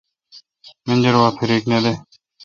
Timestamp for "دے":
1.83-1.93